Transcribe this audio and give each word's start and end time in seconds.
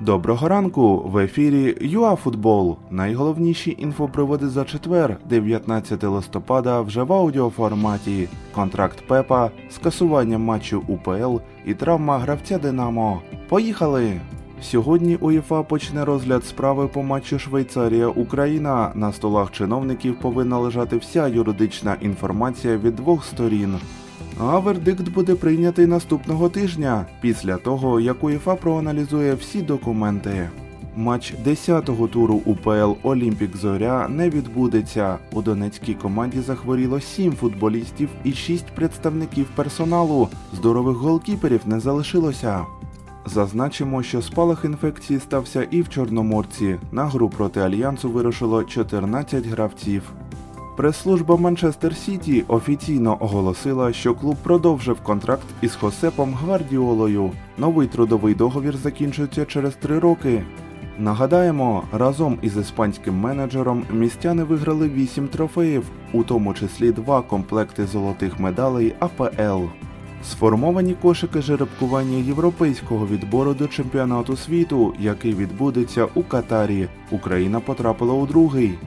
Доброго 0.00 0.48
ранку 0.48 0.98
в 0.98 1.18
ефірі 1.18 1.76
ЮАФутбол. 1.80 2.76
Найголовніші 2.90 3.76
інфоприводи 3.78 4.48
за 4.48 4.64
четвер, 4.64 5.16
19 5.28 6.04
листопада, 6.04 6.80
вже 6.80 7.02
в 7.02 7.12
аудіоформаті. 7.12 8.28
Контракт 8.54 9.06
Пепа, 9.06 9.50
скасування 9.70 10.38
матчу 10.38 10.82
УПЛ 10.88 11.36
і 11.66 11.74
травма 11.74 12.18
гравця 12.18 12.58
Динамо. 12.58 13.22
Поїхали! 13.48 14.20
Сьогодні 14.62 15.16
УЄФА 15.16 15.62
почне 15.62 16.04
розгляд 16.04 16.44
справи 16.44 16.88
по 16.88 17.02
матчу 17.02 17.38
Швейцарія-Україна. 17.38 18.92
На 18.94 19.12
столах 19.12 19.52
чиновників 19.52 20.18
повинна 20.20 20.58
лежати 20.58 20.96
вся 20.96 21.28
юридична 21.28 21.96
інформація 22.00 22.76
від 22.76 22.96
двох 22.96 23.24
сторін. 23.24 23.74
А 24.38 24.58
вердикт 24.58 25.08
буде 25.08 25.34
прийнятий 25.34 25.86
наступного 25.86 26.48
тижня, 26.48 27.06
після 27.20 27.56
того, 27.56 28.00
як 28.00 28.24
УЄФА 28.24 28.54
проаналізує 28.54 29.34
всі 29.34 29.62
документи. 29.62 30.48
Матч 30.96 31.34
10-го 31.46 32.08
туру 32.08 32.42
УПЛ 32.44 32.92
Олімпік 33.02 33.56
Зоря 33.56 34.08
не 34.08 34.30
відбудеться. 34.30 35.18
У 35.32 35.42
донецькій 35.42 35.94
команді 35.94 36.40
захворіло 36.40 37.00
7 37.00 37.32
футболістів 37.32 38.08
і 38.24 38.32
6 38.32 38.66
представників 38.66 39.46
персоналу. 39.54 40.28
Здорових 40.52 40.96
голкіперів 40.96 41.60
не 41.66 41.80
залишилося. 41.80 42.64
Зазначимо, 43.26 44.02
що 44.02 44.22
спалах 44.22 44.64
інфекції 44.64 45.20
стався 45.20 45.62
і 45.62 45.82
в 45.82 45.88
Чорноморці. 45.88 46.76
На 46.92 47.06
гру 47.06 47.28
проти 47.28 47.60
альянсу 47.60 48.10
вирушило 48.10 48.64
14 48.64 49.46
гравців. 49.46 50.02
Прес-служба 50.76 51.36
Манчестер 51.36 51.96
Сіті 51.96 52.44
офіційно 52.48 53.16
оголосила, 53.20 53.92
що 53.92 54.14
клуб 54.14 54.36
продовжив 54.42 55.00
контракт 55.00 55.46
із 55.62 55.74
Хосепом 55.74 56.34
Гвардіолою. 56.34 57.30
Новий 57.58 57.88
трудовий 57.88 58.34
договір 58.34 58.76
закінчується 58.76 59.44
через 59.44 59.74
три 59.74 59.98
роки. 59.98 60.44
Нагадаємо, 60.98 61.82
разом 61.92 62.38
із 62.42 62.56
іспанським 62.56 63.20
менеджером 63.20 63.84
містяни 63.92 64.44
виграли 64.44 64.88
8 64.88 65.28
трофеїв, 65.28 65.84
у 66.12 66.22
тому 66.22 66.54
числі 66.54 66.92
два 66.92 67.22
комплекти 67.22 67.86
золотих 67.86 68.40
медалей 68.40 68.94
АПЛ. 68.98 69.64
Сформовані 70.24 70.94
кошики 71.02 71.42
жеребкування 71.42 72.16
європейського 72.16 73.06
відбору 73.06 73.54
до 73.54 73.68
чемпіонату 73.68 74.36
світу, 74.36 74.94
який 75.00 75.34
відбудеться 75.34 76.06
у 76.14 76.22
Катарі. 76.22 76.88
Україна 77.10 77.60
потрапила 77.60 78.14
у 78.14 78.26
другий. 78.26 78.78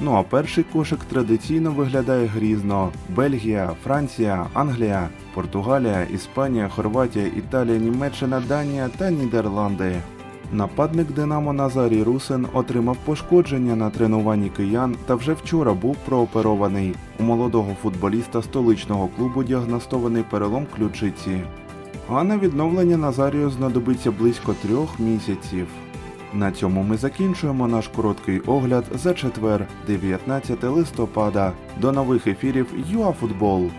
Ну 0.00 0.14
а 0.14 0.22
перший 0.22 0.64
кошик 0.64 0.98
традиційно 1.04 1.70
виглядає 1.70 2.26
грізно: 2.26 2.90
Бельгія, 3.16 3.70
Франція, 3.84 4.46
Англія, 4.54 5.08
Португалія, 5.34 6.02
Іспанія, 6.02 6.68
Хорватія, 6.68 7.26
Італія, 7.26 7.78
Німеччина, 7.78 8.42
Данія 8.48 8.88
та 8.98 9.10
Нідерланди. 9.10 9.96
Нападник 10.52 11.12
Динамо 11.12 11.52
Назарій 11.52 12.02
Русин 12.02 12.46
отримав 12.52 12.96
пошкодження 13.04 13.76
на 13.76 13.90
тренуванні 13.90 14.48
киян 14.48 14.96
та 15.06 15.14
вже 15.14 15.32
вчора 15.32 15.74
був 15.74 15.96
прооперований. 15.96 16.94
У 17.20 17.22
молодого 17.22 17.76
футболіста 17.82 18.42
столичного 18.42 19.08
клубу 19.16 19.44
діагностований 19.44 20.24
перелом 20.30 20.66
ключиці. 20.76 21.40
А 22.08 22.24
на 22.24 22.38
відновлення 22.38 22.96
Назарію 22.96 23.50
знадобиться 23.50 24.10
близько 24.10 24.54
трьох 24.62 25.00
місяців. 25.00 25.66
На 26.34 26.52
цьому 26.52 26.82
ми 26.82 26.96
закінчуємо 26.96 27.68
наш 27.68 27.88
короткий 27.88 28.40
огляд 28.40 28.84
за 28.94 29.14
четвер, 29.14 29.66
19 29.86 30.64
листопада. 30.64 31.52
До 31.80 31.92
нових 31.92 32.26
ефірів 32.26 32.66
ЮАФутбол. 32.90 33.70